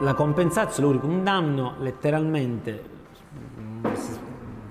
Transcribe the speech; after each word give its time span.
La 0.00 0.14
compensatio 0.14 0.80
luricum 0.84 1.24
danno 1.24 1.74
letteralmente 1.80 2.82
si, 3.94 4.12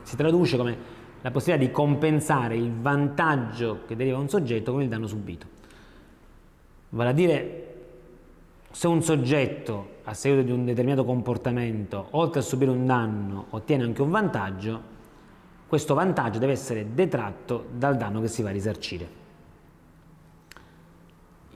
si 0.03 0.15
traduce 0.15 0.55
come 0.55 0.77
la 1.19 1.31
possibilità 1.31 1.65
di 1.65 1.71
compensare 1.71 2.55
il 2.55 2.71
vantaggio 2.71 3.79
che 3.85 3.97
deriva 3.97 4.15
da 4.15 4.21
un 4.21 4.29
soggetto 4.29 4.71
con 4.71 4.81
il 4.81 4.87
danno 4.87 5.05
subito. 5.05 5.45
Vale 6.89 7.09
a 7.09 7.13
dire, 7.13 7.75
se 8.71 8.87
un 8.87 9.03
soggetto 9.03 9.95
a 10.05 10.13
seguito 10.13 10.45
di 10.45 10.51
un 10.53 10.63
determinato 10.63 11.03
comportamento, 11.03 12.07
oltre 12.11 12.39
a 12.39 12.43
subire 12.43 12.71
un 12.71 12.85
danno, 12.85 13.47
ottiene 13.49 13.83
anche 13.83 14.01
un 14.01 14.09
vantaggio, 14.09 14.81
questo 15.67 15.93
vantaggio 15.93 16.39
deve 16.39 16.53
essere 16.53 16.93
detratto 16.93 17.65
dal 17.73 17.97
danno 17.97 18.21
che 18.21 18.29
si 18.29 18.41
va 18.41 18.49
a 18.49 18.53
risarcire. 18.53 19.26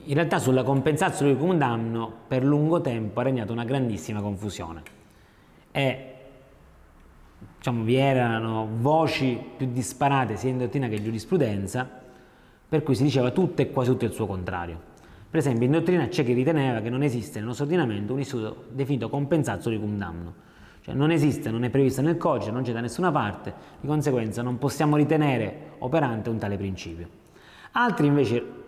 In 0.05 0.15
realtà 0.15 0.39
sulla 0.39 0.63
compensazione 0.63 1.35
di 1.35 1.41
un 1.43 1.59
danno 1.59 2.11
per 2.27 2.43
lungo 2.43 2.81
tempo 2.81 3.19
ha 3.19 3.23
regnato 3.23 3.51
una 3.51 3.63
grandissima 3.63 4.19
confusione 4.19 4.81
e 5.71 6.05
diciamo, 7.57 7.83
vi 7.83 7.95
erano 7.95 8.67
voci 8.79 9.39
più 9.57 9.67
disparate 9.71 10.37
sia 10.37 10.49
in 10.49 10.57
dottrina 10.57 10.87
che 10.87 10.95
in 10.95 11.03
giurisprudenza 11.03 11.87
per 12.67 12.81
cui 12.81 12.95
si 12.95 13.03
diceva 13.03 13.29
tutto 13.29 13.61
e 13.61 13.69
quasi 13.69 13.91
tutto 13.91 14.05
il 14.05 14.11
suo 14.13 14.25
contrario. 14.25 14.89
Per 15.29 15.39
esempio 15.39 15.65
in 15.65 15.71
dottrina 15.71 16.07
c'è 16.07 16.25
chi 16.25 16.33
riteneva 16.33 16.81
che 16.81 16.89
non 16.89 17.03
esiste 17.03 17.37
nel 17.37 17.47
nostro 17.47 17.65
ordinamento 17.65 18.13
un 18.13 18.19
istituto 18.19 18.65
definito 18.69 19.07
compensazione 19.07 19.77
di 19.77 19.83
cum 19.83 19.97
danno, 19.97 20.33
cioè 20.81 20.95
non 20.95 21.11
esiste, 21.11 21.51
non 21.51 21.63
è 21.63 21.69
previsto 21.69 22.01
nel 22.01 22.17
codice, 22.17 22.49
non 22.49 22.63
c'è 22.63 22.71
da 22.71 22.81
nessuna 22.81 23.11
parte, 23.11 23.53
di 23.79 23.87
conseguenza 23.87 24.41
non 24.41 24.57
possiamo 24.57 24.95
ritenere 24.95 25.73
operante 25.79 26.29
un 26.29 26.37
tale 26.39 26.57
principio. 26.57 27.07
Altri 27.73 28.07
invece 28.07 28.60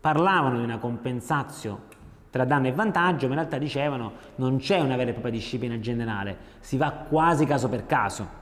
parlavano 0.00 0.58
di 0.58 0.64
una 0.64 0.78
compensazione 0.78 1.88
tra 2.30 2.44
danno 2.44 2.68
e 2.68 2.72
vantaggio, 2.72 3.26
ma 3.26 3.34
in 3.34 3.38
realtà 3.40 3.58
dicevano 3.58 4.12
non 4.36 4.58
c'è 4.58 4.78
una 4.78 4.96
vera 4.96 5.10
e 5.10 5.12
propria 5.12 5.32
disciplina 5.32 5.78
generale, 5.80 6.36
si 6.60 6.76
va 6.76 6.90
quasi 6.90 7.44
caso 7.44 7.68
per 7.68 7.86
caso. 7.86 8.38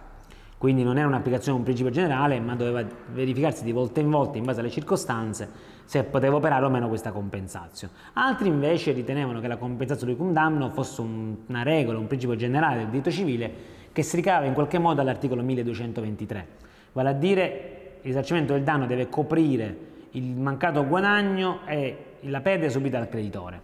Quindi 0.59 0.83
non 0.83 0.99
era 0.99 1.07
un'applicazione 1.07 1.53
di 1.53 1.59
un 1.59 1.65
principio 1.65 1.93
generale, 1.93 2.41
ma 2.41 2.57
doveva 2.57 2.85
verificarsi 3.13 3.63
di 3.63 3.71
volta 3.71 4.01
in 4.01 4.11
volta 4.11 4.39
in 4.39 4.45
base 4.45 4.61
alle 4.61 4.71
circostanze 4.71 5.49
se 5.85 6.03
poteva 6.03 6.37
operare 6.37 6.65
o 6.65 6.69
meno 6.69 6.89
questa 6.89 7.13
compensazione. 7.13 7.95
Altri 8.15 8.49
invece 8.49 8.93
ritenevano 8.93 9.41
che 9.41 9.47
la 9.47 9.57
compensazione 9.57 10.13
di 10.13 10.19
cum 10.19 10.33
damno 10.33 10.69
fosse 10.71 11.01
un, 11.01 11.37
una 11.47 11.63
regola, 11.63 11.99
un 11.99 12.09
principio 12.09 12.35
generale 12.35 12.79
del 12.79 12.89
diritto 12.89 13.11
civile 13.11 13.53
che 13.93 14.03
si 14.03 14.17
ricava 14.17 14.45
in 14.47 14.53
qualche 14.53 14.79
modo 14.79 15.01
all'articolo 15.01 15.43
1223, 15.43 16.47
vale 16.93 17.09
a 17.09 17.13
dire 17.13 17.99
il 18.01 18.07
risarcimento 18.07 18.53
del 18.53 18.65
danno 18.65 18.87
deve 18.87 19.09
coprire 19.09 19.87
il 20.13 20.37
mancato 20.37 20.87
guadagno 20.87 21.61
e 21.67 22.17
la 22.21 22.41
perdita 22.41 22.71
subita 22.71 22.99
dal 22.99 23.09
creditore. 23.09 23.61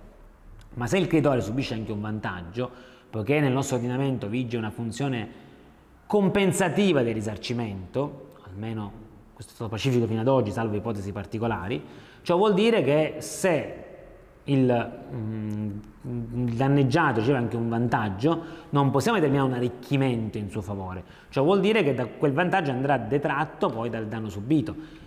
Ma 0.75 0.87
se 0.87 0.99
il 0.99 1.07
creditore 1.07 1.41
subisce 1.41 1.75
anche 1.75 1.93
un 1.93 2.01
vantaggio, 2.01 2.71
poiché 3.11 3.41
nel 3.41 3.53
nostro 3.53 3.77
ordinamento 3.77 4.29
vige 4.29 4.57
una 4.57 4.71
funzione 4.71 5.43
compensativa 6.07 7.03
del 7.03 7.15
risarcimento, 7.15 8.33
almeno 8.47 9.03
questo 9.33 9.53
è 9.53 9.55
stato 9.55 9.71
pacifico 9.71 10.07
fino 10.07 10.21
ad 10.21 10.29
oggi, 10.29 10.51
salvo 10.51 10.77
ipotesi 10.77 11.13
particolari, 11.13 11.83
ciò 12.23 12.37
vuol 12.37 12.55
dire 12.55 12.83
che 12.83 13.17
se 13.19 13.85
il, 14.45 14.93
mm, 15.13 15.71
il 16.03 16.55
danneggiato 16.55 17.21
riceve 17.21 17.39
anche 17.39 17.57
un 17.57 17.69
vantaggio, 17.69 18.43
non 18.71 18.91
possiamo 18.91 19.19
determinare 19.19 19.49
un 19.51 19.57
arricchimento 19.57 20.39
in 20.39 20.51
suo 20.51 20.61
favore. 20.61 21.03
Ciò 21.31 21.43
vuol 21.43 21.61
dire 21.61 21.83
che 21.83 21.95
da 21.95 22.07
quel 22.07 22.33
vantaggio 22.33 22.71
andrà 22.71 22.99
detratto 22.99 23.69
poi 23.69 23.89
dal 23.89 24.07
danno 24.07 24.29
subito. 24.29 25.03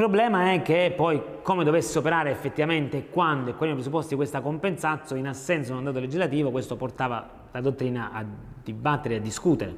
Il 0.00 0.06
problema 0.06 0.52
è 0.52 0.62
che 0.62 0.94
poi 0.96 1.20
come 1.42 1.62
dovesse 1.62 1.98
operare 1.98 2.30
effettivamente 2.30 3.08
quando 3.10 3.50
e 3.50 3.54
quali 3.54 3.74
presupposti 3.74 4.14
questa 4.14 4.40
compensazione 4.40 5.20
in 5.20 5.28
assenza 5.28 5.64
di 5.64 5.76
un 5.76 5.84
mandato 5.84 6.00
legislativo, 6.00 6.50
questo 6.50 6.74
portava 6.74 7.28
la 7.50 7.60
dottrina 7.60 8.10
a 8.10 8.24
dibattere 8.64 9.16
e 9.16 9.18
a 9.18 9.20
discutere. 9.20 9.76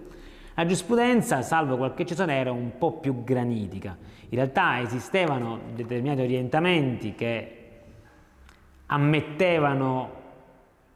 La 0.54 0.62
giurisprudenza, 0.62 1.42
salvo 1.42 1.76
qualche 1.76 2.02
eccezione, 2.02 2.36
era 2.36 2.52
un 2.52 2.78
po' 2.78 2.92
più 2.92 3.24
granitica. 3.24 3.96
In 4.28 4.36
realtà 4.36 4.80
esistevano 4.80 5.58
determinati 5.74 6.20
orientamenti 6.20 7.16
che 7.16 7.56
ammettevano 8.86 10.10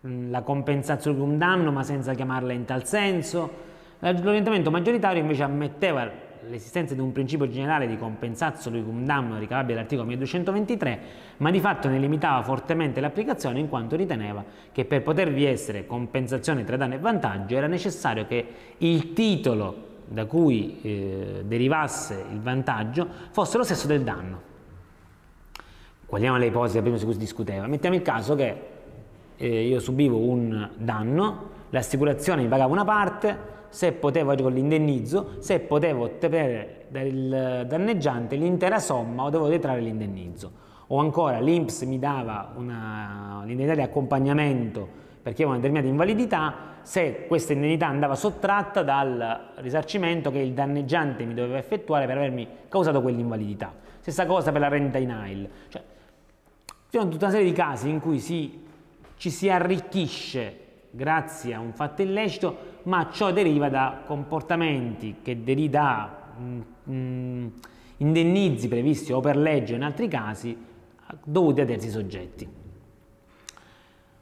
la 0.03 0.43
compensazione 0.43 1.17
di 1.17 1.23
un 1.25 1.37
danno 1.37 1.73
ma 1.73 1.83
senza 1.83 2.15
chiamarla 2.15 2.53
in 2.53 2.65
tal 2.65 2.87
senso. 2.87 3.51
L'orientamento 3.99 4.71
maggioritario 4.71 5.21
invece 5.21 5.43
ammetteva 5.43 6.09
l'esistenza 6.49 6.95
di 6.95 7.01
un 7.01 7.13
principio 7.13 7.49
generale 7.49 7.87
di 7.87 7.97
compensazione 7.99 8.83
cum 8.83 9.05
danno 9.05 9.39
ricavabile 9.39 9.75
dall'articolo 9.75 10.07
1223, 10.09 11.01
ma 11.39 11.51
di 11.51 11.61
fatto 11.61 11.89
ne 11.89 11.99
limitava 11.99 12.43
fortemente 12.43 13.01
l'applicazione 13.01 13.59
in 13.59 13.69
quanto 13.69 13.97
riteneva 13.97 14.45
che 14.73 14.85
per 14.85 15.03
potervi 15.03 15.45
essere 15.45 15.87
compensazione 15.87 16.65
tra 16.65 16.77
danno 16.77 16.95
e 16.95 16.99
vantaggio 16.99 17.57
era 17.57 17.67
necessario 17.67 18.27
che 18.27 18.47
il 18.79 19.13
titolo 19.13 19.85
da 20.07 20.27
cui 20.27 20.79
eh, 20.83 21.43
derivasse 21.45 22.25
il 22.31 22.41
vantaggio 22.41 23.07
fosse 23.31 23.57
lo 23.57 23.65
stesso 23.65 23.87
del 23.87 24.03
danno. 24.03 24.55
Qualiamo 26.07 26.37
le 26.37 26.47
ipotesi 26.47 26.81
prima 26.81 26.97
si 26.97 27.17
discuteva? 27.17 27.67
Mettiamo 27.67 27.97
il 27.97 28.03
caso 28.03 28.37
che 28.37 28.75
eh, 29.37 29.67
io 29.67 29.81
subivo 29.81 30.19
un 30.19 30.71
danno, 30.77 31.51
l'assicurazione 31.71 32.43
mi 32.43 32.49
pagava 32.49 32.73
una 32.73 32.85
parte, 32.85 33.55
se 33.69 33.93
potevo 33.93 34.35
con 34.35 34.53
l'indennizzo, 34.53 35.37
se 35.39 35.61
potevo 35.61 36.05
ottenere 36.05 36.87
dal 36.89 37.65
danneggiante 37.67 38.37
l'intera 38.37 38.79
somma 38.79 39.25
o 39.25 39.31
dovevo 39.31 39.49
detrarre 39.51 39.81
l'indennizzo. 39.81 40.65
O 40.89 40.99
ancora 40.99 41.41
l'INPS 41.41 41.83
mi 41.83 41.99
dava 41.99 42.53
l'indennità 42.57 43.75
di 43.75 43.83
accompagnamento 43.83 45.05
perché 45.27 45.43
avevo 45.43 45.59
una 45.59 45.59
determinata 45.59 45.89
invalidità, 45.89 46.55
se 46.83 47.27
questa 47.27 47.53
indennità 47.53 47.89
andava 47.89 48.15
sottratta 48.15 48.85
dal 48.85 49.55
risarcimento 49.57 50.31
che 50.31 50.39
il 50.39 50.53
danneggiante 50.53 51.25
mi 51.25 51.35
doveva 51.35 51.59
effettuare 51.59 52.07
per 52.07 52.17
avermi 52.17 52.47
causato 52.69 53.03
quell'invalidità. 53.03 53.75
Stessa 53.99 54.25
cosa 54.25 54.53
per 54.53 54.61
la 54.61 54.69
renta 54.69 54.99
in 54.99 55.11
AIL. 55.11 55.49
Cioè, 55.69 55.83
ci 56.65 56.99
sono 56.99 57.09
tutta 57.11 57.25
una 57.25 57.35
serie 57.35 57.51
di 57.51 57.57
casi 57.57 57.89
in 57.89 57.99
cui 57.99 58.21
si, 58.21 58.65
ci 59.17 59.31
si 59.31 59.51
arricchisce 59.51 60.66
grazie 60.91 61.55
a 61.55 61.61
un 61.61 61.73
fatto 61.73 62.03
illecito 62.03 62.75
ma 62.85 63.09
ciò 63.11 63.33
deriva 63.33 63.69
da 63.69 64.03
comportamenti 64.07 65.17
che 65.23 65.43
da 65.69 66.35
mm, 66.39 66.61
mm, 66.91 67.47
indennizi 67.99 68.69
previsti 68.69 69.13
o 69.13 69.21
per 69.21 69.37
legge 69.37 69.73
o 69.73 69.77
in 69.77 69.83
altri 69.83 70.09
casi 70.09 70.57
dovuti 71.25 71.61
a 71.61 71.65
terzi 71.65 71.89
soggetti. 71.89 72.49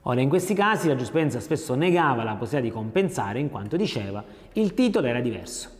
Ora, 0.07 0.21
in 0.21 0.29
questi 0.29 0.53
casi 0.53 0.87
la 0.87 0.95
giurisprudenza 0.95 1.41
spesso 1.41 1.75
negava 1.75 2.25
la 2.25 2.35
possibilità 2.35 2.69
di 2.69 2.71
compensare 2.71 3.39
in 3.39 3.51
quanto 3.51 3.77
diceva 3.77 4.23
il 4.53 4.75
titolo 4.75 5.07
era 5.07 5.21
diverso. 5.21 5.71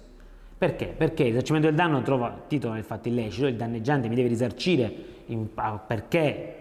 Perché? 0.57 0.87
Perché 0.87 1.25
il 1.25 1.29
risarcimento 1.29 1.67
del 1.67 1.77
danno 1.77 2.01
trova 2.01 2.45
titolo 2.47 2.73
nel 2.73 2.85
fatto 2.85 3.09
illecito, 3.09 3.47
il 3.47 3.57
danneggiante 3.57 4.09
mi 4.09 4.15
deve 4.15 4.29
risarcire 4.29 4.95
in, 5.27 5.49
perché 5.87 6.57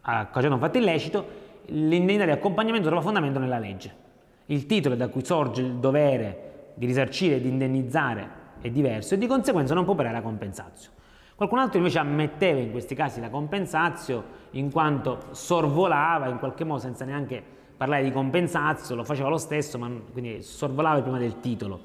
ha 0.00 0.26
causato 0.26 0.54
un 0.54 0.60
fatto 0.60 0.78
illecito, 0.78 1.26
l'indennità 1.66 2.24
di 2.24 2.30
accompagnamento 2.30 2.88
trova 2.88 3.02
fondamento 3.02 3.38
nella 3.38 3.58
legge. 3.58 4.02
Il 4.46 4.66
titolo 4.66 4.94
da 4.94 5.08
cui 5.08 5.24
sorge 5.24 5.62
il 5.62 5.74
dovere 5.74 6.72
di 6.74 6.86
risarcire 6.86 7.36
e 7.36 7.40
di 7.40 7.48
indennizzare 7.48 8.42
è 8.60 8.70
diverso 8.70 9.14
e 9.14 9.18
di 9.18 9.26
conseguenza 9.26 9.74
non 9.74 9.84
può 9.84 9.94
operare 9.94 10.14
la 10.14 10.22
compensazione. 10.22 10.96
Qualcun 11.34 11.58
altro 11.58 11.78
invece 11.78 11.98
ammetteva 11.98 12.60
in 12.60 12.70
questi 12.70 12.94
casi 12.94 13.20
la 13.20 13.30
compensazione 13.30 14.42
in 14.52 14.70
quanto 14.70 15.28
sorvolava 15.32 16.28
in 16.28 16.38
qualche 16.38 16.64
modo 16.64 16.80
senza 16.80 17.04
neanche 17.04 17.42
parlare 17.76 18.04
di 18.04 18.12
compensazione, 18.12 19.00
lo 19.00 19.06
faceva 19.06 19.28
lo 19.28 19.36
stesso, 19.36 19.78
ma 19.78 19.90
quindi 20.12 20.42
sorvolava 20.42 21.02
prima 21.02 21.18
del 21.18 21.40
titolo. 21.40 21.80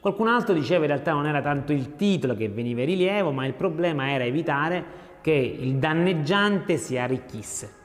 Qualcun 0.00 0.28
altro 0.28 0.54
diceva 0.54 0.82
in 0.82 0.90
realtà 0.90 1.12
non 1.12 1.26
era 1.26 1.40
tanto 1.40 1.72
il 1.72 1.94
titolo 1.94 2.34
che 2.34 2.48
veniva 2.48 2.80
in 2.80 2.86
rilievo, 2.86 3.30
ma 3.30 3.46
il 3.46 3.54
problema 3.54 4.10
era 4.10 4.24
evitare 4.24 4.84
che 5.20 5.32
il 5.32 5.76
danneggiante 5.76 6.76
si 6.76 6.96
arricchisse 6.96 7.77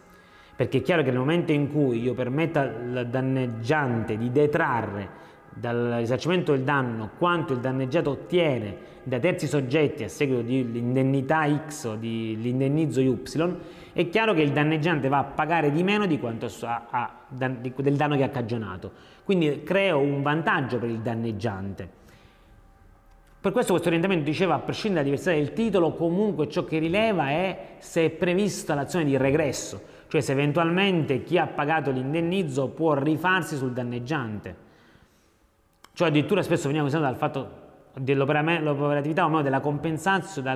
perché 0.64 0.78
è 0.78 0.82
chiaro 0.82 1.04
che 1.04 1.10
nel 1.10 1.20
momento 1.20 1.52
in 1.52 1.70
cui 1.70 2.02
io 2.02 2.14
permetto 2.14 2.60
al 2.60 3.08
danneggiante 3.10 4.18
di 4.18 4.32
detrarre 4.32 5.22
dal 5.50 5.96
risarcimento 5.98 6.54
del 6.54 6.62
danno 6.62 7.10
quanto 7.18 7.52
il 7.52 7.60
danneggiato 7.60 8.12
ottiene 8.12 8.92
da 9.04 9.20
terzi 9.20 9.46
soggetti 9.46 10.06
a 10.06 10.08
seguito 10.08 10.42
dell'indennità 10.42 11.46
X 11.68 11.84
o 11.84 11.96
dell'indennizzo 11.96 13.02
Y, 13.02 13.56
è 13.92 14.08
chiaro 14.08 14.34
che 14.34 14.42
il 14.42 14.54
danneggiante 14.54 15.10
va 15.10 15.18
a 15.18 15.24
pagare 15.26 15.70
di 15.70 15.84
meno 15.84 16.06
di 16.06 16.18
quanto 16.18 16.48
ha, 16.62 16.88
ha, 16.90 17.26
del 17.28 17.96
danno 17.98 18.16
che 18.16 18.24
ha 18.24 18.30
cagionato. 18.30 18.92
Quindi 19.26 19.64
creo 19.64 20.00
un 20.00 20.22
vantaggio 20.22 20.78
per 20.78 20.90
il 20.90 21.00
danneggiante. 21.00 22.02
Per 23.42 23.52
questo 23.52 23.74
questo 23.74 23.90
orientamento 23.90 24.24
diceva, 24.24 24.56
a 24.56 24.60
prescindere 24.60 25.04
dalla 25.04 25.18
diversità 25.18 25.36
del 25.36 25.52
titolo, 25.52 25.92
comunque 25.92 26.48
ciò 26.48 26.64
che 26.64 26.80
rileva 26.80 27.28
è 27.32 27.76
se 27.80 28.06
è 28.06 28.10
prevista 28.10 28.74
l'azione 28.74 29.04
di 29.04 29.18
regresso, 29.18 29.92
cioè 30.14 30.22
se 30.22 30.34
eventualmente 30.34 31.24
chi 31.24 31.40
ha 31.40 31.48
pagato 31.48 31.90
l'indennizzo 31.90 32.68
può 32.68 32.94
rifarsi 32.94 33.56
sul 33.56 33.72
danneggiante. 33.72 34.56
Cioè 35.92 36.10
addirittura 36.10 36.44
spesso 36.44 36.68
veniamo 36.68 36.88
considerati 36.88 37.20
dal 37.20 37.30
fatto 37.30 37.62
dell'operatività 37.98 39.26
o 39.26 39.30
meno 39.30 39.42
della 39.42 39.60
compensazione 39.60 40.56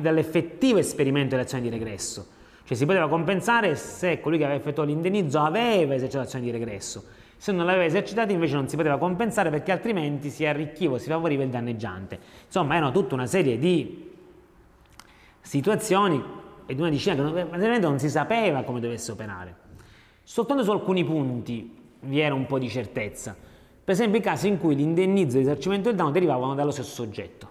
dall'effettivo 0.00 0.78
esperimento 0.78 1.34
dell'azione 1.36 1.64
di 1.64 1.68
regresso. 1.68 2.28
Cioè 2.64 2.78
si 2.78 2.86
poteva 2.86 3.10
compensare 3.10 3.74
se 3.74 4.20
colui 4.20 4.38
che 4.38 4.44
aveva 4.44 4.58
effettuato 4.58 4.88
l'indennizzo 4.88 5.38
aveva 5.38 5.92
esercitazione 5.92 6.42
di 6.42 6.50
regresso. 6.50 7.04
Se 7.36 7.52
non 7.52 7.66
l'aveva 7.66 7.84
esercitato 7.84 8.32
invece 8.32 8.54
non 8.54 8.70
si 8.70 8.76
poteva 8.76 8.96
compensare 8.96 9.50
perché 9.50 9.70
altrimenti 9.70 10.30
si 10.30 10.46
arricchiva 10.46 10.96
si 10.96 11.10
favoriva 11.10 11.42
il 11.42 11.50
danneggiante. 11.50 12.18
Insomma, 12.46 12.76
erano 12.76 12.90
tutta 12.90 13.12
una 13.12 13.26
serie 13.26 13.58
di 13.58 14.08
situazioni 15.42 16.38
e 16.70 16.74
di 16.76 16.80
una 16.80 16.90
disciplina 16.90 17.32
che 17.32 17.42
materialmente 17.42 17.86
non 17.88 17.98
si 17.98 18.08
sapeva 18.08 18.62
come 18.62 18.78
dovesse 18.78 19.10
operare. 19.10 19.56
Soltanto 20.22 20.62
su 20.62 20.70
alcuni 20.70 21.04
punti 21.04 21.76
vi 22.02 22.20
era 22.20 22.32
un 22.32 22.46
po' 22.46 22.60
di 22.60 22.68
certezza. 22.68 23.36
Per 23.82 23.92
esempio 23.92 24.20
i 24.20 24.22
casi 24.22 24.46
in 24.46 24.60
cui 24.60 24.76
l'indennizzo 24.76 25.36
e 25.36 25.40
l'esercimento 25.40 25.88
del 25.88 25.96
danno 25.96 26.12
derivavano 26.12 26.54
dallo 26.54 26.70
stesso 26.70 26.92
soggetto. 27.02 27.50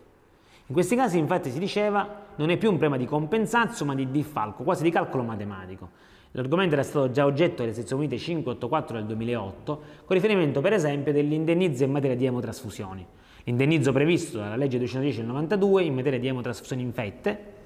In 0.68 0.74
questi 0.74 0.96
casi 0.96 1.18
infatti 1.18 1.52
si 1.52 1.60
diceva 1.60 2.28
non 2.38 2.50
è 2.50 2.56
più 2.56 2.70
un 2.70 2.78
problema 2.78 2.96
di 2.96 3.06
compensazio 3.06 3.86
ma 3.86 3.94
di 3.94 4.10
diffalco, 4.10 4.64
quasi 4.64 4.84
di 4.84 4.90
calcolo 4.90 5.24
matematico. 5.24 5.90
L'argomento 6.32 6.76
era 6.76 6.84
stato 6.84 7.12
già 7.12 7.26
oggetto 7.26 7.64
delle 7.64 7.74
sezioni 7.74 8.04
unite 8.04 8.18
584 8.18 8.96
del 8.96 9.06
2008, 9.06 9.82
con 10.06 10.16
riferimento 10.16 10.62
per 10.62 10.72
esempio 10.72 11.12
dell'indennizzo 11.12 11.84
in 11.84 11.92
materia 11.92 12.16
di 12.16 12.26
emotrasfusioni. 12.26 13.06
L'indennizzo 13.44 13.92
previsto 13.92 14.38
dalla 14.38 14.56
legge 14.56 14.78
210 14.78 15.18
del 15.18 15.26
92 15.26 15.84
in 15.84 15.94
materia 15.94 16.20
di 16.20 16.28
emotrasfusioni 16.28 16.84
infette, 16.84 17.58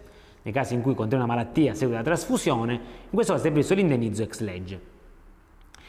nei 0.43 0.53
casi 0.53 0.73
in 0.73 0.81
cui 0.81 0.93
contiene 0.93 1.23
una 1.23 1.33
malattia 1.33 1.71
a 1.71 1.73
seguito 1.73 2.01
della 2.01 2.15
trasfusione, 2.15 2.73
in 2.73 3.09
questo 3.11 3.33
caso 3.33 3.47
è 3.47 3.49
previsto 3.49 3.73
l'indennizzo 3.73 4.23
ex 4.23 4.39
legge. 4.41 4.81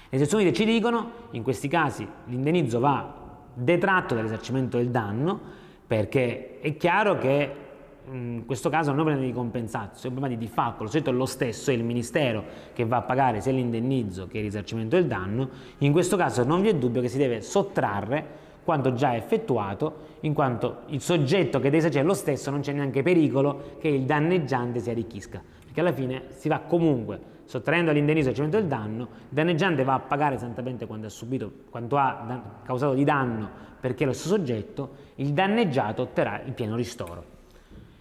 Le 0.09 0.19
sezioni 0.19 0.53
ci 0.53 0.65
dicono, 0.65 1.11
in 1.33 1.43
questi 1.43 1.69
casi 1.69 2.06
l'indennizzo 2.27 2.79
va 2.79 3.23
detratto 3.53 4.15
dall'esercimento 4.15 4.77
del 4.77 4.91
danno, 4.91 5.41
perché 5.87 6.61
è 6.61 6.77
chiaro 6.77 7.19
che 7.19 7.62
in 8.11 8.45
questo 8.45 8.69
caso 8.69 8.91
non 8.91 8.99
è 8.99 9.03
un 9.03 9.06
problema 9.06 9.27
di 9.27 9.33
compensazione, 9.33 10.03
è 10.03 10.06
un 10.06 10.12
problema 10.12 10.37
di 10.37 10.47
difalco, 10.47 10.83
lo 10.83 10.89
soggetto 10.89 11.11
è 11.11 11.12
lo 11.12 11.27
stesso, 11.27 11.71
è 11.71 11.75
il 11.75 11.83
Ministero 11.83 12.45
che 12.73 12.85
va 12.85 12.99
a 12.99 13.03
pagare 13.03 13.41
sia 13.41 13.53
l'indennizzo 13.53 14.27
che 14.27 14.39
il 14.39 14.45
risarcimento 14.45 14.97
del 14.97 15.06
danno, 15.06 15.49
in 15.79 15.91
questo 15.91 16.17
caso 16.17 16.45
non 16.45 16.61
vi 16.61 16.69
è 16.69 16.75
dubbio 16.75 17.01
che 17.01 17.09
si 17.09 17.19
deve 17.19 17.41
sottrarre 17.41 18.43
quanto 18.65 18.95
già 18.95 19.15
effettuato, 19.15 20.13
in 20.21 20.33
quanto 20.33 20.81
il 20.87 21.01
soggetto 21.01 21.61
che 21.61 21.71
deve 21.71 21.89
è 21.89 22.03
lo 22.03 22.15
stesso, 22.15 22.51
non 22.51 22.61
c'è 22.61 22.73
neanche 22.73 23.03
pericolo 23.03 23.77
che 23.79 23.89
il 23.89 24.05
danneggiante 24.05 24.81
si 24.81 24.91
arricchisca, 24.91 25.43
perché 25.65 25.81
alla 25.81 25.93
fine 25.93 26.25
si 26.31 26.49
va 26.49 26.61
comunque 26.61 27.33
sottraendo 27.45 27.91
all'indennizzo 27.91 28.31
il 28.31 28.35
risarcimento 28.35 28.57
del 28.57 28.67
danno, 28.67 29.03
il 29.03 29.35
danneggiante 29.35 29.85
va 29.85 29.95
a 29.95 30.01
pagare 30.01 30.37
esattamente 30.37 30.87
quanto 30.87 31.07
ha 31.07 31.11
subito, 31.11 31.53
quanto 31.71 31.97
ha 31.99 32.61
causato 32.65 32.95
di 32.95 33.05
danno 33.05 33.73
perché 33.85 34.05
è 34.05 34.07
lo 34.07 34.15
stesso 34.15 34.35
soggetto, 34.35 34.95
il 35.17 35.35
danneggiato 35.35 36.01
otterrà 36.01 36.41
il 36.43 36.53
pieno 36.55 36.75
ristoro. 36.75 37.33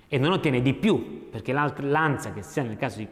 E 0.08 0.18
non 0.18 0.32
ottiene 0.32 0.62
di 0.62 0.74
più 0.74 1.28
perché 1.30 1.52
l'ansia 1.52 2.32
che 2.32 2.42
sia 2.42 2.64
nel 2.64 2.78
caso 2.78 3.00
di 3.00 3.08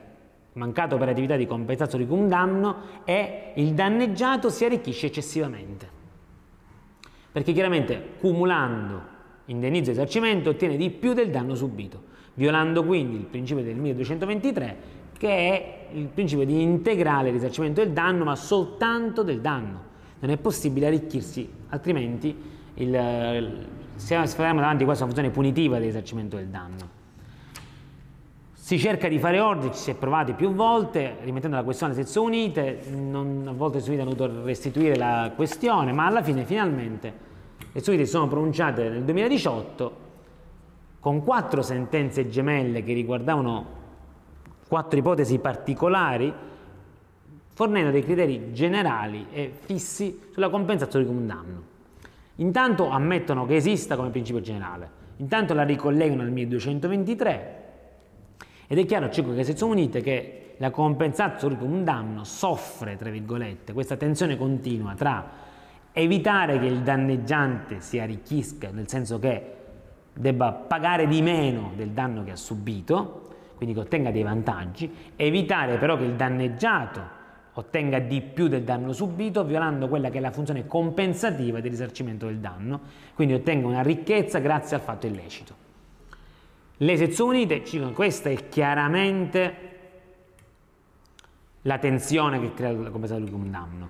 mancata 0.54 0.96
operatività 0.96 1.36
di 1.36 1.46
compensazione 1.46 2.06
di 2.06 2.10
cum 2.10 2.30
danno 2.30 2.76
è 3.04 3.52
il 3.56 3.74
danneggiato 3.74 4.50
si 4.50 4.64
arricchisce 4.64 5.08
eccessivamente 5.08 6.01
perché 7.32 7.54
chiaramente 7.54 8.14
cumulando 8.20 9.10
indennizzo 9.46 9.90
e 9.90 9.94
risarcimento 9.94 10.50
ottiene 10.50 10.78
di 10.78 10.90
più 10.90 11.14
del 11.14 11.30
danno 11.30 11.56
subito 11.56 12.10
violando 12.34 12.84
quindi 12.84 13.18
il 13.18 13.26
principio 13.26 13.64
del 13.64 13.76
1223 13.76 15.00
che 15.18 15.28
è 15.30 15.88
il 15.94 16.08
principio 16.08 16.46
di 16.46 16.62
integrale 16.62 17.32
risarcimento 17.32 17.84
del 17.84 17.92
danno 17.92 18.24
ma 18.24 18.36
soltanto 18.36 19.24
del 19.24 19.42
danno 19.42 19.90
non 20.20 20.32
è 20.32 20.38
possibile 20.38 20.88
arricchirsi 20.88 21.50
altrimenti 21.70 22.36
il, 22.76 23.68
siamo 23.96 24.26
davanti 24.36 24.84
a 24.84 24.86
questa 24.86 25.06
funzione 25.06 25.30
punitiva 25.30 25.78
dell'esercimento 25.78 26.36
del 26.36 26.48
danno. 26.48 27.01
Si 28.72 28.80
cerca 28.80 29.10
di 29.10 29.20
fare 29.20 29.42
ordine, 29.42 29.74
ci 29.74 29.80
si 29.80 29.92
è 29.92 29.96
provati 29.96 30.32
più 30.32 30.54
volte, 30.54 31.18
rimettendo 31.24 31.58
la 31.58 31.64
questione 31.64 31.92
alle 31.92 32.06
sezioni 32.06 32.38
unite, 32.38 32.80
non, 32.90 33.44
a 33.46 33.52
volte 33.52 33.80
le 33.80 33.84
sezioni 33.84 34.02
unite 34.02 34.24
hanno 34.24 34.30
dovuto 34.30 34.46
restituire 34.46 34.96
la 34.96 35.34
questione, 35.36 35.92
ma 35.92 36.06
alla 36.06 36.24
fine 36.24 36.46
finalmente 36.46 37.08
le 37.58 37.68
sezioni 37.74 37.98
unite 37.98 38.14
sono 38.14 38.30
pronunciate 38.30 38.88
nel 38.88 39.04
2018 39.04 39.96
con 41.02 41.22
quattro 41.22 41.62
sentenze 41.62 42.30
gemelle 42.30 42.82
che 42.82 42.94
riguardavano 42.94 43.66
quattro 44.70 44.98
ipotesi 44.98 45.38
particolari, 45.40 46.34
fornendo 47.52 47.92
dei 47.92 48.06
criteri 48.06 48.54
generali 48.54 49.28
e 49.34 49.52
fissi 49.54 50.18
sulla 50.32 50.48
compensazione 50.48 51.04
di 51.04 51.12
un 51.12 51.28
danno. 51.28 51.62
Intanto 52.36 52.88
ammettono 52.88 53.46
che 53.46 53.58
esista 53.58 53.98
come 53.98 54.12
principio 54.12 54.40
generale, 54.40 54.90
intanto 55.18 55.54
la 55.54 55.64
ricollegano 55.64 56.22
al 56.22 56.32
1223 56.32 57.61
ed 58.72 58.78
è 58.78 58.86
chiaro, 58.86 59.10
cioè, 59.10 59.26
che 59.36 59.44
se 59.44 59.58
sono 59.58 59.74
unite 59.74 60.00
che 60.00 60.54
la 60.56 60.70
compensazione 60.72 61.58
di 61.58 61.64
un 61.66 61.84
danno 61.84 62.24
soffre, 62.24 62.96
tra 62.96 63.10
virgolette, 63.10 63.74
questa 63.74 63.98
tensione 63.98 64.38
continua 64.38 64.94
tra 64.94 65.30
evitare 65.92 66.58
che 66.58 66.68
il 66.68 66.80
danneggiante 66.80 67.82
si 67.82 68.00
arricchisca, 68.00 68.70
nel 68.72 68.88
senso 68.88 69.20
che 69.20 69.56
debba 70.14 70.54
pagare 70.54 71.06
di 71.06 71.22
meno 71.22 71.74
del 71.76 71.90
danno 71.90 72.24
che 72.24 72.32
ha 72.32 72.38
subito, 72.38 73.34
quindi 73.58 73.76
che 73.76 73.82
ottenga 73.82 74.10
dei 74.10 74.24
vantaggi, 74.24 74.90
evitare 75.18 75.78
però 75.78 75.98
che 75.98 76.06
il 76.06 76.14
danneggiato 76.14 77.02
ottenga 77.52 78.00
di 78.00 78.22
più 78.22 78.48
del 78.48 78.64
danno 78.64 78.94
subito, 78.94 79.44
violando 79.44 79.90
quella 79.90 80.10
che 80.10 80.20
è 80.20 80.22
la 80.22 80.32
funzione 80.32 80.66
compensativa 80.66 81.60
del 81.60 81.72
risarcimento 81.72 82.26
del 82.28 82.38
danno, 82.38 82.80
quindi 83.16 83.34
ottenga 83.34 83.68
una 83.68 83.82
ricchezza 83.82 84.40
grazie 84.40 84.78
al 84.78 84.82
fatto 84.82 85.08
illecito. 85.08 85.71
Le 86.82 86.98
sezioni 86.98 87.38
unite 87.38 87.64
ci 87.64 87.78
dicono 87.78 87.94
questa 87.94 88.32
è 88.32 88.50
chiaramente 88.50 89.70
la 91.62 91.78
tensione 91.78 92.40
che 92.40 92.56
crea 92.56 92.72
la 92.72 92.90
compensazione 92.90 93.30
di 93.30 93.50
danno. 93.52 93.90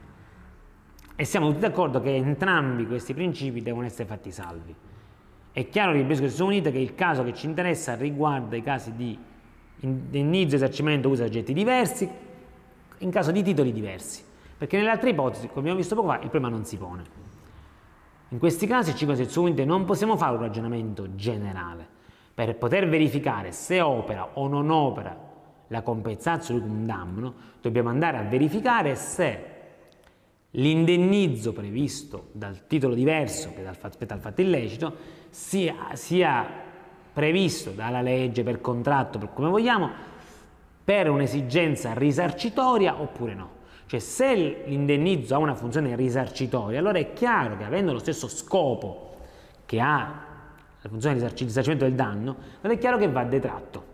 E 1.16 1.24
siamo 1.24 1.48
tutti 1.48 1.60
d'accordo 1.60 2.02
che 2.02 2.14
entrambi 2.14 2.86
questi 2.86 3.14
principi 3.14 3.62
devono 3.62 3.86
essere 3.86 4.10
fatti 4.10 4.30
salvi. 4.34 4.76
È 5.54 5.70
chiaro, 5.70 5.94
ribadisco, 5.94 6.24
le 6.24 6.30
sezioni 6.30 6.56
unite 6.56 6.72
che 6.74 6.80
il 6.80 6.94
caso 6.94 7.24
che 7.24 7.34
ci 7.34 7.46
interessa 7.46 7.96
riguarda 7.96 8.58
i 8.58 8.62
casi 8.62 8.94
di 8.94 9.18
indennizzo, 9.80 10.56
esercimento, 10.56 11.08
uso 11.08 11.24
di 11.24 11.30
oggetti 11.30 11.54
diversi, 11.54 12.10
in 12.98 13.10
caso 13.10 13.32
di 13.32 13.42
titoli 13.42 13.72
diversi, 13.72 14.22
perché 14.58 14.76
nelle 14.76 14.90
altre 14.90 15.12
ipotesi, 15.12 15.48
come 15.48 15.60
abbiamo 15.60 15.78
visto 15.78 15.96
poco 15.96 16.10
fa, 16.10 16.16
il 16.16 16.30
problema 16.30 16.50
non 16.50 16.66
si 16.66 16.76
pone. 16.76 17.04
In 18.30 18.38
questi 18.38 18.68
casi, 18.68 18.94
circostanzialmente, 18.94 19.64
non 19.64 19.86
possiamo 19.86 20.18
fare 20.18 20.36
un 20.36 20.42
ragionamento 20.42 21.16
generale. 21.16 22.00
Per 22.42 22.56
poter 22.56 22.90
verificare 22.90 23.52
se 23.52 23.82
opera 23.82 24.30
o 24.34 24.48
non 24.48 24.72
opera 24.72 25.16
la 25.68 25.84
compensazione 25.84 26.64
di 26.64 26.68
un 26.68 26.88
danno, 26.88 27.34
dobbiamo 27.62 27.90
andare 27.90 28.18
a 28.18 28.24
verificare 28.24 28.96
se 28.96 29.44
l'indennizzo 30.50 31.54
previsto 31.54 32.30
dal 32.32 32.66
titolo 32.66 32.96
diverso 32.96 33.54
che 33.54 33.62
dal 33.62 33.76
fatto, 33.76 33.90
rispetto 33.90 34.14
al 34.14 34.22
fatto 34.22 34.42
illecito 34.42 34.96
sia, 35.30 35.76
sia 35.94 36.44
previsto 37.14 37.70
dalla 37.70 38.02
legge, 38.02 38.42
per 38.42 38.60
contratto, 38.60 39.20
per 39.20 39.34
come 39.36 39.50
vogliamo, 39.50 39.92
per 40.84 41.12
un'esigenza 41.12 41.94
risarcitoria 41.94 43.00
oppure 43.00 43.36
no. 43.36 43.50
Cioè 43.86 44.00
se 44.00 44.64
l'indennizzo 44.66 45.36
ha 45.36 45.38
una 45.38 45.54
funzione 45.54 45.96
risarcitoria, 45.96 46.80
allora 46.80 46.98
è 46.98 47.14
chiaro 47.14 47.56
che 47.58 47.66
avendo 47.66 47.94
lo 47.94 48.00
stesso 48.00 48.28
scopo 48.28 49.10
che 49.68 49.80
ha 49.80 50.30
la 50.82 50.90
funzione 50.90 51.16
di 51.16 51.44
risarcimento 51.44 51.86
del 51.86 51.94
danno, 51.94 52.36
allora 52.62 52.78
è 52.78 52.82
chiaro 52.82 52.98
che 52.98 53.08
va 53.08 53.24
detratto. 53.24 53.90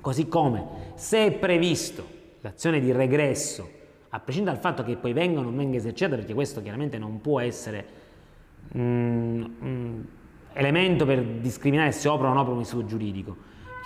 Così 0.00 0.28
come 0.28 0.92
se 0.94 1.26
è 1.26 1.32
previsto 1.32 2.06
l'azione 2.40 2.80
di 2.80 2.92
regresso, 2.92 3.68
a 4.10 4.20
prescindere 4.20 4.54
dal 4.54 4.64
fatto 4.64 4.84
che 4.84 4.96
poi 4.96 5.12
venga 5.12 5.40
o 5.40 5.42
non 5.42 5.56
venga 5.56 5.76
esercitata, 5.76 6.16
perché 6.16 6.32
questo 6.32 6.62
chiaramente 6.62 6.96
non 6.96 7.20
può 7.20 7.40
essere 7.40 7.86
mm, 8.76 9.44
mm, 9.62 10.00
elemento 10.52 11.04
per 11.04 11.22
discriminare 11.24 11.90
se 11.92 12.08
opera 12.08 12.28
o 12.28 12.32
non 12.32 12.40
opera 12.40 12.54
un 12.54 12.62
istituto 12.62 12.86
giuridico, 12.86 13.36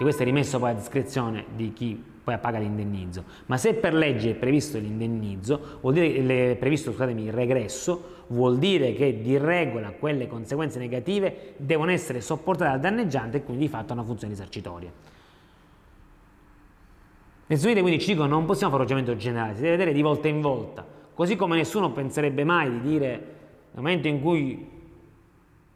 che 0.01 0.07
questo 0.07 0.23
è 0.23 0.25
rimesso 0.25 0.59
poi 0.59 0.71
a 0.71 0.73
discrezione 0.73 1.45
di 1.55 1.75
chi 1.75 2.03
poi 2.25 2.39
paga 2.39 2.59
l'indennizzo. 2.59 3.23
Ma 3.47 3.59
se 3.59 3.75
per 3.75 3.93
legge 3.93 4.31
è 4.31 4.35
previsto 4.35 4.79
l'indennizzo, 4.79 5.77
vuol 5.83 5.93
dire, 5.93 6.53
è 6.53 6.57
previsto 6.57 6.91
scusatemi, 6.91 7.25
il 7.25 7.33
regresso, 7.35 8.23
vuol 8.29 8.57
dire 8.57 8.95
che 8.95 9.21
di 9.21 9.37
regola 9.37 9.91
quelle 9.91 10.27
conseguenze 10.27 10.79
negative 10.79 11.53
devono 11.59 11.91
essere 11.91 12.23
sopportate 12.23 12.71
dal 12.71 12.81
danneggiante 12.81 13.37
e 13.37 13.43
quindi 13.43 13.65
di 13.65 13.69
fatto 13.69 13.93
hanno 13.93 14.01
una 14.01 14.09
funzione 14.09 14.33
risarcitoria. 14.33 14.91
Nessunite 17.49 17.83
quindi 17.83 18.01
ci 18.01 18.13
dicono 18.13 18.27
non 18.27 18.47
possiamo 18.47 18.73
fare 18.73 18.85
un 18.85 18.89
ragionamento 18.89 19.23
generale, 19.23 19.55
si 19.55 19.61
deve 19.61 19.77
vedere 19.77 19.93
di 19.93 20.01
volta 20.01 20.29
in 20.29 20.41
volta, 20.41 20.83
così 21.13 21.37
come 21.37 21.57
nessuno 21.57 21.93
penserebbe 21.93 22.45
mai 22.45 22.71
di 22.71 22.81
dire 22.81 23.09
nel 23.73 23.83
momento 23.83 24.09
in 24.09 24.23
cui 24.23 24.80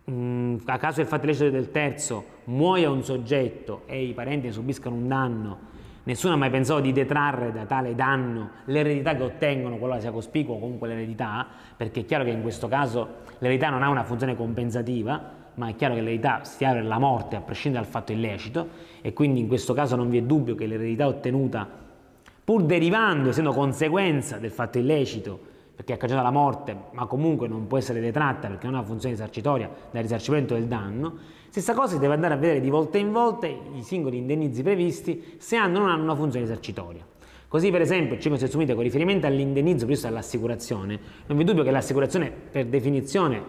mh, 0.05 0.57
a 0.67 0.79
caso 0.79 0.97
del 0.97 1.07
fatto 1.07 1.25
illecito 1.25 1.51
del 1.51 1.71
terzo 1.71 2.25
muoia 2.45 2.91
un 2.91 3.03
soggetto 3.03 3.83
e 3.87 4.03
i 4.03 4.13
parenti 4.13 4.47
ne 4.47 4.53
subiscano 4.53 4.95
un 4.95 5.09
danno. 5.09 5.73
Nessuno 6.05 6.35
ha 6.35 6.37
mai 6.37 6.51
pensato 6.51 6.81
di 6.81 6.93
detrarre 6.93 7.51
da 7.51 7.65
tale 7.65 7.95
danno 7.95 8.51
l'eredità 8.67 9.17
che 9.17 9.23
ottengono, 9.23 9.79
qualora 9.79 10.01
sia 10.01 10.11
cospicuo 10.11 10.59
comunque 10.59 10.87
l'eredità, 10.87 11.47
perché 11.77 12.01
è 12.01 12.05
chiaro 12.05 12.25
che 12.25 12.31
in 12.31 12.43
questo 12.43 12.69
caso 12.69 13.23
l'eredità 13.39 13.71
non 13.71 13.83
ha 13.83 13.89
una 13.89 14.05
funzione 14.05 14.37
compensativa, 14.37 15.43
ma 15.55 15.69
è 15.69 15.77
chiaro 15.77 15.95
che 15.95 16.01
l'eredità 16.01 16.45
si 16.45 16.65
apre 16.65 16.81
alla 16.81 16.99
morte 16.99 17.37
a 17.37 17.41
prescindere 17.41 17.85
dal 17.85 17.91
fatto 17.91 18.13
illecito 18.13 18.69
e 19.01 19.15
quindi 19.15 19.41
in 19.41 19.47
questo 19.47 19.73
caso 19.73 19.97
non 19.97 20.11
vi 20.11 20.19
è 20.19 20.23
dubbio 20.23 20.55
che 20.55 20.67
l'eredità 20.67 21.07
ottenuta 21.07 21.67
pur 22.45 22.65
derivando, 22.65 23.31
essendo 23.31 23.53
conseguenza 23.53 24.37
del 24.37 24.51
fatto 24.51 24.77
illecito, 24.77 25.53
perché 25.75 25.93
ha 25.93 25.97
cagionato 25.97 26.27
la 26.27 26.33
morte, 26.33 26.77
ma 26.93 27.07
comunque 27.07 27.49
non 27.49 27.67
può 27.67 27.79
essere 27.79 28.01
detratta 28.01 28.49
perché 28.49 28.67
non 28.67 28.77
ha 28.77 28.79
una 28.79 28.87
funzione 28.87 29.15
risarcitoria 29.15 29.69
dal 29.91 30.03
risarcimento 30.03 30.55
del 30.55 30.67
danno, 30.67 31.15
stessa 31.49 31.75
cosa 31.75 31.95
si 31.95 31.99
deve 31.99 32.15
andare 32.15 32.35
a 32.35 32.37
vedere 32.37 32.61
di 32.61 32.71
volta 32.71 32.99
in 32.99 33.11
volta 33.13 33.47
i 33.47 33.83
singoli 33.83 34.19
indennizi 34.19 34.63
previsti 34.63 35.37
se 35.39 35.57
hanno 35.57 35.79
o 35.79 35.81
non 35.83 35.91
hanno 35.91 36.03
una 36.05 36.15
funzione 36.15 36.47
risarcitoria. 36.47 37.05
Così 37.49 37.71
per 37.71 37.81
esempio, 37.81 38.19
ci 38.19 38.35
stesso 38.37 38.57
unite 38.57 38.75
con 38.75 38.83
riferimento 38.83 39.27
all'indennizzo 39.27 39.85
previsto 39.85 40.09
dall'assicurazione, 40.09 40.99
non 41.27 41.37
vi 41.37 41.43
è 41.43 41.47
dubbio 41.47 41.63
che 41.65 41.71
l'assicurazione 41.71 42.31
per 42.31 42.67
definizione 42.67 43.43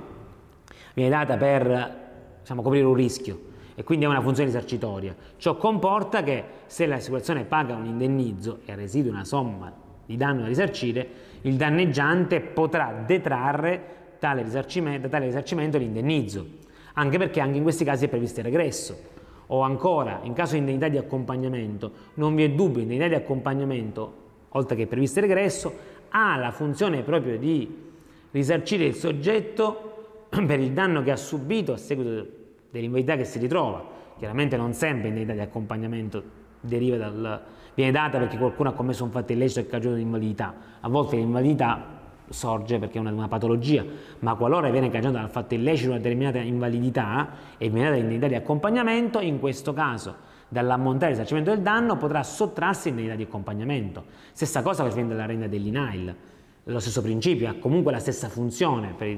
viene 0.94 1.10
data 1.10 1.38
per 1.38 2.38
diciamo, 2.41 2.62
coprire 2.62 2.86
un 2.86 2.94
rischio 2.94 3.53
e 3.75 3.84
quindi 3.84 4.05
ha 4.05 4.10
una 4.10 4.22
funzione 4.22 4.50
risarcitoria. 4.50 5.15
Ciò 5.38 5.58
comporta 5.58 6.24
che 6.24 6.44
se 6.65 6.86
l'assicurazione 6.86 7.44
paga 7.44 7.75
un 7.75 7.86
indennizzo 7.86 8.60
e 8.65 8.75
residua 8.75 9.12
una 9.12 9.25
somma 9.25 9.84
di 10.05 10.17
danno 10.17 10.41
da 10.41 10.47
risarcire, 10.47 11.07
il 11.41 11.55
danneggiante 11.55 12.41
potrà 12.41 13.03
detrarre 13.05 13.93
tale 14.19 14.43
da 14.43 15.09
tale 15.09 15.25
risarcimento 15.25 15.77
l'indennizzo, 15.77 16.45
anche 16.93 17.17
perché 17.17 17.39
anche 17.39 17.57
in 17.57 17.63
questi 17.63 17.83
casi 17.83 18.05
è 18.05 18.07
previsto 18.07 18.39
il 18.39 18.45
regresso. 18.45 19.13
O 19.47 19.62
ancora, 19.62 20.21
in 20.24 20.33
caso 20.33 20.53
di 20.53 20.59
indennità 20.59 20.88
di 20.88 20.97
accompagnamento, 20.97 21.91
non 22.15 22.33
vi 22.33 22.43
è 22.43 22.50
dubbio, 22.50 22.79
l'indennità 22.79 23.07
di 23.07 23.15
accompagnamento, 23.15 24.13
oltre 24.50 24.75
che 24.75 24.88
previsto 24.88 25.19
il 25.19 25.25
regresso, 25.25 25.74
ha 26.09 26.35
la 26.38 26.51
funzione 26.51 27.03
proprio 27.03 27.38
di 27.38 27.83
risarcire 28.31 28.85
il 28.85 28.95
soggetto 28.95 30.27
per 30.29 30.59
il 30.59 30.71
danno 30.71 31.03
che 31.03 31.12
ha 31.12 31.15
subito 31.15 31.74
a 31.74 31.77
seguito 31.77 32.27
dell'invalidità 32.71 33.15
che 33.15 33.25
si 33.25 33.38
ritrova. 33.38 33.93
Chiaramente 34.17 34.57
non 34.57 34.74
sempre 34.74 35.09
l'indennità 35.09 35.33
di 35.33 35.41
accompagnamento 35.41 36.43
deriva 36.65 36.98
dal, 36.98 37.41
viene 37.74 37.91
data 37.91 38.17
perché 38.17 38.38
qualcuno 38.38 38.69
ha 38.69 38.74
commesso 38.74 39.03
un 39.03 39.12
fatto 39.12 39.31
illecito 39.31 39.60
e 39.60 39.67
cagiona 39.67 39.95
l'invalidità. 39.95 40.53
A 40.79 40.89
volte 40.89 41.15
l'invalidità 41.17 41.93
sorge 42.29 42.79
perché 42.79 42.98
è 42.98 43.01
una, 43.01 43.12
una, 43.12 43.27
patologia, 43.27 43.86
ma 44.19 44.36
qualora 44.36 44.69
viene 44.69 44.89
cagionata 44.89 45.19
dal 45.22 45.29
fatto 45.29 45.53
illecito 45.53 45.89
una 45.89 45.98
determinata 45.98 46.39
invalidità 46.39 47.29
e 47.57 47.69
viene 47.69 47.89
data 47.89 47.95
l'indennità 47.98 48.27
di 48.27 48.36
accompagnamento, 48.36 49.19
in 49.19 49.39
questo 49.39 49.74
caso 49.74 50.34
dall'ammontare 50.48 51.12
del 51.12 51.22
risarcimento 51.22 51.51
del 51.51 51.62
danno 51.62 51.98
potrà 51.98 52.24
sottrarsi 52.24 52.89
l'indennità 52.89 53.15
di 53.15 53.24
accompagnamento. 53.24 54.05
Stessa 54.31 54.62
cosa 54.62 54.84
per 54.84 54.93
viene 54.93 55.10
dalla 55.10 55.25
renda 55.25 55.48
dell'INAIL, 55.48 56.15
lo 56.63 56.79
stesso 56.79 57.01
principio, 57.01 57.50
ha 57.50 57.55
comunque 57.55 57.91
la 57.91 58.00
stessa 58.00 58.27
funzione 58.29 58.93
per, 58.98 59.17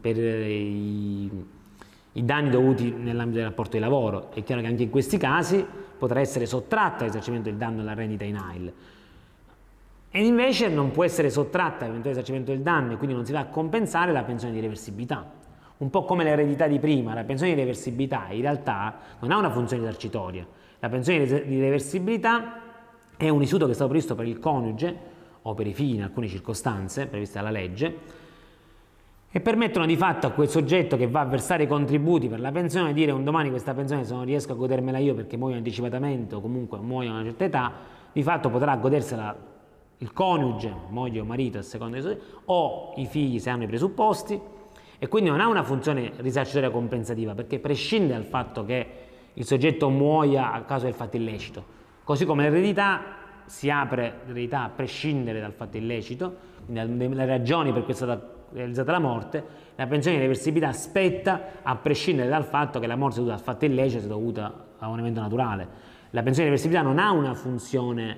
per 0.00 0.16
i, 0.16 1.30
i 2.12 2.24
danni 2.24 2.50
dovuti 2.50 2.90
nell'ambito 2.90 3.38
del 3.38 3.48
rapporto 3.48 3.76
di 3.76 3.82
lavoro. 3.82 4.30
È 4.32 4.42
chiaro 4.42 4.60
che 4.60 4.66
anche 4.66 4.82
in 4.84 4.90
questi 4.90 5.16
casi 5.16 5.64
potrà 6.02 6.18
essere 6.18 6.46
sottratta 6.46 7.04
al 7.04 7.10
risarcimento 7.10 7.48
del 7.48 7.56
danno 7.56 7.80
alla 7.80 7.94
rendita 7.94 8.24
in 8.24 8.36
AIL. 8.36 8.72
E 10.10 10.26
invece 10.26 10.66
non 10.66 10.90
può 10.90 11.04
essere 11.04 11.30
sottratta 11.30 11.84
all'eventuale 11.84 12.16
risarcimento 12.16 12.50
del 12.50 12.60
danno 12.60 12.94
e 12.94 12.96
quindi 12.96 13.14
non 13.14 13.24
si 13.24 13.30
va 13.30 13.38
a 13.38 13.46
compensare 13.46 14.10
la 14.10 14.24
pensione 14.24 14.52
di 14.52 14.58
reversibilità. 14.58 15.24
Un 15.76 15.90
po' 15.90 16.04
come 16.04 16.24
l'eredità 16.24 16.66
di 16.66 16.80
prima, 16.80 17.14
la 17.14 17.22
pensione 17.22 17.54
di 17.54 17.60
reversibilità 17.60 18.26
in 18.30 18.40
realtà 18.40 18.98
non 19.20 19.30
ha 19.30 19.36
una 19.36 19.52
funzione 19.52 19.84
risarcitoria. 19.84 20.44
La 20.80 20.88
pensione 20.88 21.24
di 21.24 21.60
reversibilità 21.60 22.60
è 23.16 23.28
un 23.28 23.40
istituto 23.40 23.66
che 23.66 23.70
è 23.70 23.74
stato 23.74 23.90
previsto 23.90 24.16
per 24.16 24.26
il 24.26 24.40
coniuge 24.40 24.96
o 25.42 25.54
per 25.54 25.68
i 25.68 25.72
figli 25.72 25.94
in 25.94 26.02
alcune 26.02 26.26
circostanze 26.26 27.06
previste 27.06 27.38
dalla 27.38 27.52
legge 27.52 27.96
e 29.34 29.40
permettono 29.40 29.86
di 29.86 29.96
fatto 29.96 30.26
a 30.26 30.30
quel 30.30 30.48
soggetto 30.48 30.98
che 30.98 31.08
va 31.08 31.20
a 31.20 31.24
versare 31.24 31.62
i 31.62 31.66
contributi 31.66 32.28
per 32.28 32.38
la 32.38 32.52
pensione 32.52 32.88
di 32.88 33.00
dire 33.00 33.12
un 33.12 33.24
domani 33.24 33.48
questa 33.48 33.72
pensione 33.72 34.04
se 34.04 34.12
non 34.12 34.26
riesco 34.26 34.52
a 34.52 34.54
godermela 34.54 34.98
io 34.98 35.14
perché 35.14 35.38
muoio 35.38 35.56
anticipatamente 35.56 36.34
o 36.34 36.42
comunque 36.42 36.78
muoio 36.78 37.10
a 37.10 37.14
una 37.14 37.24
certa 37.24 37.44
età, 37.44 37.72
di 38.12 38.22
fatto 38.22 38.50
potrà 38.50 38.76
godersela 38.76 39.34
il 39.96 40.12
coniuge, 40.12 40.70
moglie 40.90 41.20
o 41.20 41.24
marito 41.24 41.58
a 41.58 41.62
seconda 41.62 41.98
dei 41.98 42.18
o 42.44 42.92
i 42.96 43.06
figli 43.06 43.38
se 43.38 43.48
hanno 43.48 43.62
i 43.62 43.66
presupposti 43.66 44.38
e 44.98 45.08
quindi 45.08 45.30
non 45.30 45.40
ha 45.40 45.48
una 45.48 45.62
funzione 45.62 46.12
risarcitoria 46.16 46.68
compensativa 46.68 47.34
perché 47.34 47.58
prescinde 47.58 48.12
dal 48.12 48.24
fatto 48.24 48.66
che 48.66 48.86
il 49.32 49.46
soggetto 49.46 49.88
muoia 49.88 50.52
a 50.52 50.60
causa 50.62 50.84
del 50.84 50.94
fatto 50.94 51.16
illecito. 51.16 51.64
Così 52.04 52.26
come 52.26 52.42
l'eredità 52.42 53.00
si 53.46 53.70
apre 53.70 54.20
l'eredità 54.26 54.64
a 54.64 54.68
prescindere 54.68 55.40
dal 55.40 55.52
fatto 55.52 55.78
illecito, 55.78 56.36
quindi 56.66 57.14
le 57.14 57.24
ragioni 57.24 57.72
per 57.72 57.84
cui 57.84 57.92
è 57.92 57.96
stata 57.96 58.40
realizzata 58.52 58.92
la 58.92 58.98
morte, 58.98 59.44
la 59.76 59.86
pensione 59.86 60.16
di 60.16 60.22
reversibilità 60.22 60.72
spetta 60.72 61.40
a 61.62 61.76
prescindere 61.76 62.28
dal 62.28 62.44
fatto 62.44 62.78
che 62.78 62.86
la 62.86 62.96
morte 62.96 63.16
dovuta 63.16 63.34
al 63.34 63.40
fatto 63.40 63.64
illecito 63.64 64.00
sia 64.00 64.08
dovuta 64.08 64.66
a 64.78 64.88
un 64.88 64.98
evento 64.98 65.20
naturale. 65.20 65.68
La 66.10 66.22
pensione 66.22 66.48
di 66.48 66.54
reversibilità 66.54 66.82
non 66.82 66.98
ha 66.98 67.10
una 67.10 67.34
funzione 67.34 68.16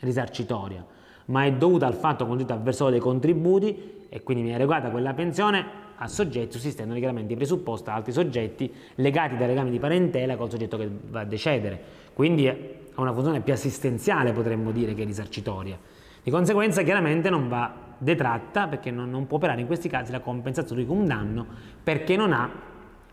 risarcitoria, 0.00 0.84
ma 1.26 1.44
è 1.44 1.52
dovuta 1.52 1.86
al 1.86 1.94
fatto 1.94 2.26
che 2.26 2.52
ha 2.52 2.56
versato 2.56 2.90
dei 2.90 3.00
contributi 3.00 4.06
e 4.08 4.22
quindi 4.22 4.42
viene 4.42 4.58
regolata 4.58 4.90
quella 4.90 5.14
pensione 5.14 5.88
a 5.96 6.08
soggetti, 6.08 6.52
sussistendo 6.52 6.94
chiaramente 6.94 7.34
i 7.34 7.36
presupposti 7.36 7.90
a 7.90 7.94
altri 7.94 8.12
soggetti 8.12 8.72
legati 8.96 9.36
dai 9.36 9.46
legami 9.46 9.70
di 9.70 9.78
parentela 9.78 10.36
col 10.36 10.50
soggetto 10.50 10.76
che 10.76 10.88
va 11.08 11.20
a 11.20 11.24
decedere. 11.24 11.80
Quindi 12.12 12.78
ha 12.94 13.00
una 13.00 13.12
funzione 13.12 13.40
più 13.40 13.52
assistenziale, 13.52 14.32
potremmo 14.32 14.70
dire, 14.70 14.94
che 14.94 15.04
risarcitoria. 15.04 15.78
Di 16.22 16.30
conseguenza 16.30 16.82
chiaramente 16.82 17.30
non 17.30 17.48
va 17.48 17.88
detratta 17.96 18.68
perché 18.68 18.90
non, 18.90 19.10
non 19.10 19.26
può 19.26 19.36
operare 19.36 19.60
in 19.60 19.66
questi 19.66 19.88
casi 19.88 20.12
la 20.12 20.20
compensazione 20.20 20.84
di 20.84 20.90
un 20.90 21.06
danno 21.06 21.46
perché 21.82 22.16
non 22.16 22.32
ha 22.32 22.50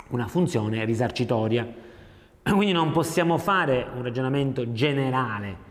una 0.10 0.28
funzione 0.28 0.84
risarcitoria. 0.84 1.66
Quindi 2.44 2.72
non 2.72 2.92
possiamo 2.92 3.38
fare 3.38 3.88
un 3.96 4.04
ragionamento 4.04 4.72
generale, 4.72 5.66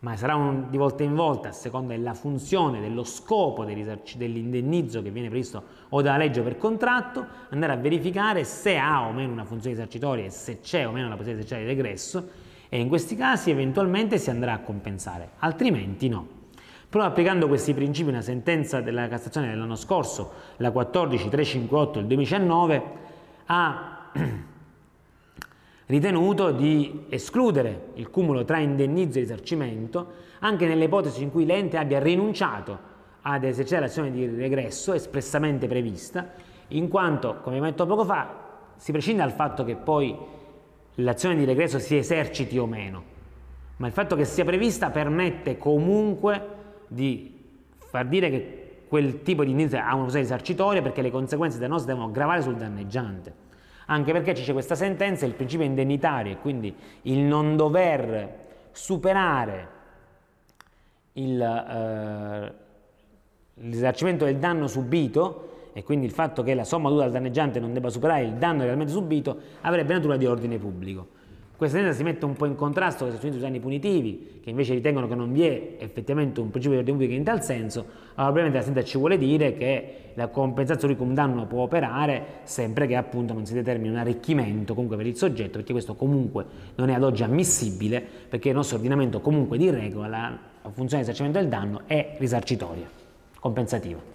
ma 0.00 0.16
sarà 0.16 0.36
un, 0.36 0.66
di 0.70 0.76
volta 0.76 1.02
in 1.02 1.14
volta 1.14 1.48
a 1.48 1.52
seconda 1.52 1.94
della 1.94 2.14
funzione, 2.14 2.80
dello 2.80 3.04
scopo 3.04 3.64
dell'indennizzo 3.64 5.02
che 5.02 5.10
viene 5.10 5.28
previsto 5.28 5.62
o 5.88 6.02
dalla 6.02 6.18
legge 6.18 6.42
per 6.42 6.56
contratto, 6.56 7.26
andare 7.50 7.72
a 7.72 7.76
verificare 7.76 8.44
se 8.44 8.76
ha 8.76 9.06
o 9.06 9.12
meno 9.12 9.32
una 9.32 9.44
funzione 9.44 9.74
risarcitoria 9.74 10.24
e 10.24 10.30
se 10.30 10.60
c'è 10.60 10.86
o 10.86 10.92
meno 10.92 11.08
la 11.08 11.16
possibilità 11.16 11.56
di 11.56 11.64
regresso 11.64 12.44
e 12.68 12.80
in 12.80 12.88
questi 12.88 13.16
casi 13.16 13.50
eventualmente 13.50 14.18
si 14.18 14.30
andrà 14.30 14.54
a 14.54 14.60
compensare, 14.60 15.30
altrimenti 15.38 16.08
no. 16.08 16.34
Proprio 16.88 17.10
applicando 17.10 17.48
questi 17.48 17.74
principi 17.74 18.10
una 18.10 18.22
sentenza 18.22 18.80
della 18.80 19.08
Cassazione 19.08 19.48
dell'anno 19.48 19.74
scorso, 19.74 20.32
la 20.58 20.70
14358 20.70 21.98
del 21.98 22.06
2019, 22.06 22.82
ha 23.46 24.10
ritenuto 25.86 26.50
di 26.52 27.06
escludere 27.08 27.88
il 27.94 28.08
cumulo 28.10 28.44
tra 28.44 28.58
indennizzo 28.58 29.18
e 29.18 29.22
risarcimento 29.22 30.24
anche 30.40 30.66
nelle 30.66 30.84
ipotesi 30.84 31.22
in 31.22 31.30
cui 31.30 31.44
l'ente 31.44 31.76
abbia 31.76 31.98
rinunciato 31.98 32.94
ad 33.22 33.42
esercitare 33.44 33.86
l'azione 33.86 34.12
di 34.12 34.26
regresso 34.26 34.92
espressamente 34.92 35.66
prevista, 35.66 36.32
in 36.68 36.88
quanto, 36.88 37.40
come 37.42 37.60
detto 37.60 37.84
poco 37.86 38.04
fa, 38.04 38.44
si 38.76 38.92
prescinde 38.92 39.22
dal 39.22 39.32
fatto 39.32 39.64
che 39.64 39.74
poi 39.74 40.16
l'azione 40.96 41.36
di 41.36 41.44
regresso 41.44 41.78
si 41.78 41.96
eserciti 41.96 42.58
o 42.58 42.66
meno, 42.66 43.02
ma 43.76 43.86
il 43.86 43.92
fatto 43.92 44.16
che 44.16 44.24
sia 44.24 44.44
prevista 44.44 44.90
permette 44.90 45.58
comunque 45.58 46.54
di 46.88 47.34
far 47.78 48.06
dire 48.06 48.30
che 48.30 48.62
quel 48.88 49.22
tipo 49.22 49.44
di 49.44 49.50
indennizzo 49.50 49.76
ha 49.76 49.92
una 49.92 50.02
funzione 50.02 50.22
risarcitoria 50.22 50.82
perché 50.82 51.02
le 51.02 51.10
conseguenze 51.10 51.58
nostro 51.66 51.92
devono 51.92 52.10
gravare 52.10 52.42
sul 52.42 52.56
danneggiante. 52.56 53.44
Anche 53.86 54.12
perché 54.12 54.32
c'è 54.32 54.52
questa 54.52 54.74
sentenza, 54.74 55.26
il 55.26 55.34
principio 55.34 55.64
indennitario 55.64 56.32
e 56.32 56.38
quindi 56.38 56.74
il 57.02 57.18
non 57.18 57.56
dover 57.56 58.44
superare 58.72 59.68
il, 61.12 61.40
eh, 61.40 62.64
risarcimento 63.58 64.24
del 64.24 64.36
danno 64.36 64.66
subito 64.66 65.55
e 65.76 65.82
quindi 65.82 66.06
il 66.06 66.12
fatto 66.12 66.42
che 66.42 66.54
la 66.54 66.64
somma 66.64 66.88
dovuta 66.88 67.04
al 67.04 67.10
danneggiante 67.10 67.60
non 67.60 67.74
debba 67.74 67.90
superare 67.90 68.24
il 68.24 68.32
danno 68.32 68.62
realmente 68.62 68.94
subito 68.94 69.36
avrebbe 69.60 69.92
natura 69.92 70.16
di 70.16 70.24
ordine 70.24 70.56
pubblico. 70.56 71.06
Questa 71.54 71.76
tendenza 71.76 71.98
si 72.02 72.02
mette 72.02 72.24
un 72.24 72.32
po' 72.32 72.46
in 72.46 72.54
contrasto 72.54 73.04
con 73.04 73.12
i 73.12 73.16
strumenti 73.16 73.42
usani 73.42 73.60
punitivi, 73.60 74.40
che 74.42 74.48
invece 74.48 74.72
ritengono 74.72 75.06
che 75.06 75.14
non 75.14 75.34
vi 75.34 75.42
è 75.42 75.76
effettivamente 75.78 76.40
un 76.40 76.48
principio 76.48 76.80
di 76.80 76.88
ordine 76.90 76.96
pubblico 76.96 77.12
in 77.12 77.24
tal 77.24 77.44
senso, 77.44 77.84
allora 78.14 78.30
ovviamente 78.30 78.56
la 78.56 78.64
sentenza 78.64 78.88
ci 78.88 78.96
vuole 78.96 79.18
dire 79.18 79.52
che 79.52 79.94
la 80.14 80.28
compensazione 80.28 80.96
cum 80.96 81.12
danno 81.12 81.44
può 81.44 81.64
operare 81.64 82.24
sempre 82.44 82.86
che 82.86 82.96
appunto 82.96 83.34
non 83.34 83.44
si 83.44 83.52
determini 83.52 83.90
un 83.90 83.96
arricchimento 83.96 84.72
comunque 84.72 84.96
per 84.96 85.04
il 85.04 85.16
soggetto, 85.16 85.58
perché 85.58 85.72
questo 85.72 85.94
comunque 85.94 86.46
non 86.76 86.88
è 86.88 86.94
ad 86.94 87.02
oggi 87.02 87.22
ammissibile, 87.22 88.02
perché 88.30 88.48
il 88.48 88.54
nostro 88.54 88.76
ordinamento 88.76 89.20
comunque 89.20 89.58
di 89.58 89.68
regola 89.68 90.38
la 90.62 90.70
funzione 90.70 91.02
di 91.02 91.10
risarcimento 91.10 91.38
del 91.38 91.48
danno 91.48 91.82
è 91.84 92.16
risarcitoria, 92.18 92.88
compensativa. 93.38 94.14